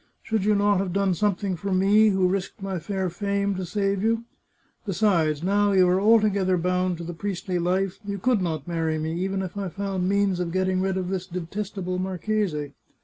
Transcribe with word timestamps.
Should 0.23 0.45
you 0.45 0.55
not 0.55 0.79
have 0.79 0.93
done 0.93 1.13
something 1.13 1.55
for 1.55 1.71
me, 1.71 2.09
who 2.09 2.27
risked 2.27 2.59
my 2.59 2.79
fair 2.79 3.07
fame 3.07 3.53
to 3.53 3.67
save 3.67 4.01
you? 4.01 4.23
Besides, 4.83 5.43
now 5.43 5.73
you 5.73 5.87
are 5.87 6.01
altogether 6.01 6.57
bound 6.57 6.97
to 6.97 7.03
the 7.03 7.13
priestly 7.13 7.59
life, 7.59 7.99
you 8.03 8.17
could 8.17 8.41
not 8.41 8.67
marry 8.67 8.97
me, 8.97 9.13
even 9.21 9.43
if 9.43 9.55
I 9.55 9.69
found 9.69 10.09
means 10.09 10.39
of 10.39 10.51
getting 10.51 10.81
rid 10.81 10.97
of 10.97 11.09
this 11.09 11.27
de 11.27 11.41
testable 11.41 11.99
marchese. 11.99 12.73